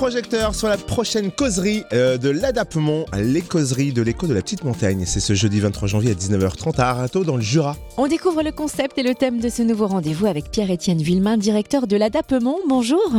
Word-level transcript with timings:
projecteur 0.00 0.54
sur 0.54 0.68
la 0.68 0.78
prochaine 0.78 1.30
causerie 1.30 1.84
euh, 1.92 2.16
de 2.16 2.30
l'Adapement, 2.30 3.04
les 3.18 3.42
causeries 3.42 3.92
de 3.92 4.00
l'écho 4.00 4.26
de 4.26 4.32
la 4.32 4.40
petite 4.40 4.64
montagne. 4.64 5.04
C'est 5.04 5.20
ce 5.20 5.34
jeudi 5.34 5.60
23 5.60 5.88
janvier 5.88 6.12
à 6.12 6.14
19h30 6.14 6.80
à 6.80 6.88
Arato 6.88 7.22
dans 7.22 7.36
le 7.36 7.42
Jura. 7.42 7.76
On 7.98 8.06
découvre 8.06 8.42
le 8.42 8.50
concept 8.50 8.96
et 8.96 9.02
le 9.02 9.14
thème 9.14 9.40
de 9.40 9.50
ce 9.50 9.62
nouveau 9.62 9.88
rendez-vous 9.88 10.24
avec 10.24 10.50
Pierre-Étienne 10.50 11.02
Villemain, 11.02 11.36
directeur 11.36 11.86
de 11.86 11.98
l'Adapement. 11.98 12.56
Bonjour. 12.66 13.12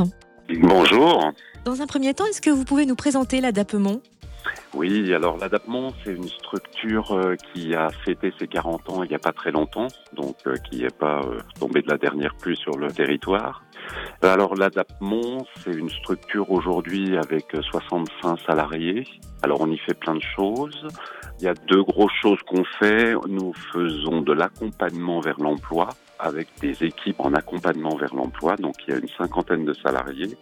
Bonjour. 0.59 1.31
Dans 1.65 1.83
un 1.83 1.85
premier 1.85 2.15
temps, 2.15 2.25
est-ce 2.25 2.41
que 2.41 2.49
vous 2.49 2.65
pouvez 2.65 2.87
nous 2.87 2.95
présenter 2.95 3.41
l'Adapement 3.41 4.01
Oui, 4.73 5.13
alors 5.13 5.37
l'Adapement, 5.37 5.93
c'est 6.03 6.13
une 6.13 6.29
structure 6.29 7.11
euh, 7.11 7.35
qui 7.53 7.75
a 7.75 7.89
fêté 8.03 8.33
ses 8.39 8.47
40 8.47 8.89
ans 8.89 9.03
il 9.03 9.09
n'y 9.09 9.15
a 9.15 9.19
pas 9.19 9.33
très 9.33 9.51
longtemps, 9.51 9.87
donc 10.15 10.35
euh, 10.47 10.55
qui 10.67 10.79
n'est 10.79 10.89
pas 10.89 11.21
euh, 11.25 11.41
tombé 11.59 11.83
de 11.83 11.91
la 11.91 11.99
dernière 11.99 12.33
pluie 12.33 12.57
sur 12.57 12.75
le 12.75 12.91
territoire. 12.91 13.61
Alors 14.23 14.55
l'Adaptement, 14.55 15.47
c'est 15.63 15.71
une 15.71 15.89
structure 15.89 16.51
aujourd'hui 16.51 17.17
avec 17.17 17.45
65 17.59 18.39
salariés. 18.41 19.07
Alors 19.41 19.61
on 19.61 19.71
y 19.71 19.77
fait 19.79 19.95
plein 19.95 20.13
de 20.13 20.21
choses. 20.21 20.87
Il 21.39 21.45
y 21.45 21.47
a 21.47 21.55
deux 21.55 21.81
grosses 21.81 22.13
choses 22.21 22.39
qu'on 22.45 22.63
fait. 22.79 23.15
Nous 23.27 23.51
faisons 23.73 24.21
de 24.21 24.31
l'accompagnement 24.31 25.21
vers 25.21 25.39
l'emploi 25.39 25.89
avec 26.19 26.47
des 26.61 26.83
équipes 26.83 27.19
en 27.19 27.33
accompagnement 27.33 27.95
vers 27.95 28.13
l'emploi. 28.13 28.55
Donc 28.57 28.75
il 28.87 28.93
y 28.93 28.93
a 28.95 28.99
une 28.99 29.09
cinquantaine 29.17 29.65
de 29.65 29.73
salariés 29.73 30.37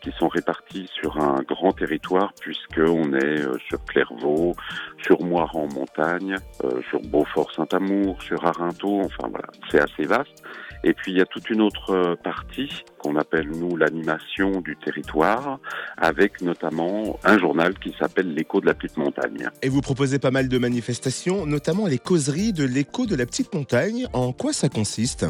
qui 0.00 0.12
sont 0.12 0.28
répartis 0.28 0.88
sur 1.00 1.16
un 1.18 1.42
grand 1.42 1.72
territoire 1.72 2.32
puisqu'on 2.38 3.14
est 3.14 3.40
euh, 3.40 3.56
sur 3.68 3.82
Clairvaux, 3.84 4.54
sur 5.02 5.20
Moire 5.22 5.56
en 5.56 5.66
montagne, 5.66 6.36
euh, 6.62 6.80
sur 6.90 7.00
Beaufort-Saint-Amour, 7.00 8.22
sur 8.22 8.44
Arinto, 8.44 9.00
enfin 9.00 9.28
voilà, 9.28 9.48
c'est 9.70 9.80
assez 9.80 10.04
vaste. 10.04 10.44
Et 10.84 10.92
puis 10.92 11.12
il 11.12 11.18
y 11.18 11.22
a 11.22 11.26
toute 11.26 11.48
une 11.48 11.62
autre 11.62 11.90
euh, 11.90 12.16
partie 12.16 12.84
qu'on 12.98 13.16
appelle 13.24 13.50
nous 13.50 13.76
l'animation 13.76 14.60
du 14.60 14.76
territoire, 14.76 15.58
avec 15.96 16.42
notamment 16.42 17.18
un 17.24 17.38
journal 17.38 17.72
qui 17.78 17.94
s'appelle 17.98 18.34
l'écho 18.34 18.60
de 18.60 18.66
la 18.66 18.74
petite 18.74 18.98
montagne. 18.98 19.48
Et 19.62 19.70
vous 19.70 19.80
proposez 19.80 20.18
pas 20.18 20.30
mal 20.30 20.48
de 20.48 20.58
manifestations, 20.58 21.46
notamment 21.46 21.86
les 21.86 21.98
causeries 21.98 22.52
de 22.52 22.64
l'écho 22.64 23.06
de 23.06 23.16
la 23.16 23.24
petite 23.24 23.54
montagne. 23.54 24.06
En 24.12 24.32
quoi 24.32 24.52
ça 24.52 24.68
consiste? 24.68 25.24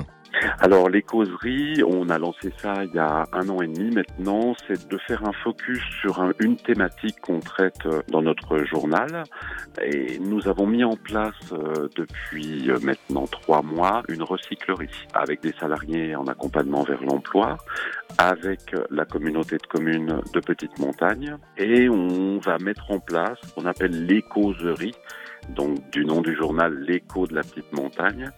Alors 0.59 0.89
les 0.89 1.03
causeries, 1.03 1.83
on 1.87 2.09
a 2.09 2.19
lancé 2.19 2.53
ça 2.59 2.85
il 2.85 2.95
y 2.95 2.99
a 2.99 3.27
un 3.33 3.49
an 3.49 3.61
et 3.63 3.67
demi 3.69 3.95
maintenant, 3.95 4.55
c'est 4.67 4.89
de 4.89 4.99
faire 4.99 5.25
un 5.27 5.33
focus 5.33 5.81
sur 6.01 6.21
un- 6.21 6.33
une 6.41 6.57
thématique 6.57 7.21
qu'on 7.21 7.41
traite 7.41 7.87
euh, 7.87 8.03
dans 8.09 8.23
notre 8.23 8.59
journal. 8.65 9.25
Et 9.83 10.19
nous 10.19 10.49
avons 10.49 10.67
mis 10.67 10.85
en 10.85 10.97
place 10.97 11.35
euh, 11.53 11.89
depuis 11.97 12.71
euh, 12.71 12.79
maintenant 12.83 13.27
trois 13.27 13.63
mois 13.63 14.03
une 14.09 14.23
recyclerie 14.23 14.89
avec 15.15 15.41
des 15.43 15.53
salariés 15.59 16.15
en 16.17 16.27
accompagnement 16.27 16.83
vers 16.83 17.03
l'emploi, 17.03 17.57
avec 18.19 18.75
la 18.91 19.05
communauté 19.05 19.57
de 19.57 19.67
communes 19.67 20.21
de 20.33 20.41
Petite 20.41 20.79
Montagne. 20.79 21.37
Et 21.57 21.89
on 21.89 22.39
va 22.39 22.59
mettre 22.59 22.91
en 22.91 22.99
place 22.99 23.39
ce 23.43 23.55
qu'on 23.55 23.67
appelle 23.67 24.07
les 24.07 24.23
causeries, 24.23 24.95
donc 25.51 25.91
du 25.91 26.05
nom 26.05 26.21
du 26.23 26.35
journal 26.35 26.75
L'écho 26.87 27.27
de 27.27 27.35
la 27.35 27.43
petite 27.43 27.73
montagne. 27.73 28.31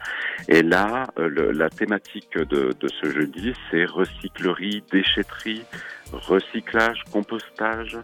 Et 0.49 0.63
là, 0.63 1.07
euh, 1.19 1.29
le- 1.29 1.53
la 1.53 1.71
thématique 1.71 2.37
de, 2.37 2.73
de 2.79 2.89
ce 3.01 3.11
jeudi, 3.11 3.53
c'est 3.71 3.85
recyclerie, 3.85 4.83
déchetterie, 4.93 5.63
recyclage, 6.13 7.03
compostage. 7.13 7.99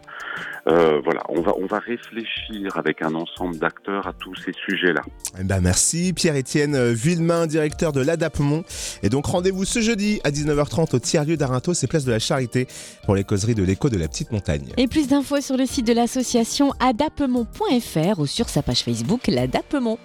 Euh, 0.67 1.01
voilà, 1.03 1.21
on 1.29 1.41
va, 1.41 1.53
on 1.57 1.65
va 1.65 1.79
réfléchir 1.79 2.75
avec 2.77 3.01
un 3.01 3.15
ensemble 3.15 3.57
d'acteurs 3.57 4.07
à 4.07 4.13
tous 4.13 4.35
ces 4.35 4.53
sujets-là. 4.53 5.01
Eh 5.39 5.43
ben 5.43 5.61
merci 5.61 6.13
Pierre-Étienne 6.13 6.91
Villemain, 6.93 7.47
directeur 7.47 7.91
de 7.91 8.01
l'Adapement. 8.01 8.63
Et 9.01 9.09
donc 9.09 9.25
rendez-vous 9.25 9.65
ce 9.65 9.81
jeudi 9.81 10.21
à 10.23 10.31
19h30 10.31 10.95
au 10.95 10.99
tiers-lieu 10.99 11.37
d'Arinto, 11.37 11.73
c'est 11.73 11.87
place 11.87 12.05
de 12.05 12.11
la 12.11 12.19
Charité, 12.19 12.67
pour 13.05 13.15
les 13.15 13.23
causeries 13.23 13.55
de 13.55 13.63
l'écho 13.63 13.89
de 13.89 13.97
la 13.97 14.07
petite 14.07 14.31
montagne. 14.31 14.71
Et 14.77 14.87
plus 14.87 15.07
d'infos 15.07 15.41
sur 15.41 15.57
le 15.57 15.65
site 15.65 15.87
de 15.87 15.93
l'association 15.93 16.71
adapement.fr 16.79 18.19
ou 18.19 18.25
sur 18.25 18.49
sa 18.49 18.61
page 18.61 18.83
Facebook 18.83 19.27
l'Adapement. 19.27 19.97